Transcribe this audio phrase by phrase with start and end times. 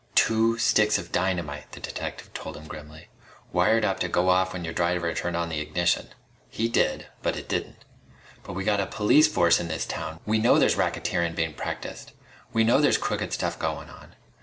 [0.15, 3.09] "Two sticks of dynamite," the detective told him grimly,
[3.53, 6.09] "wired up to go off when your driver turned on the ignition.
[6.49, 7.85] He did but it didn't.
[8.41, 10.19] But we got a police force in this town!
[10.25, 12.13] We know there's racketeerin' bein' practiced.
[12.51, 14.15] We know there's crooked stuff goin' on.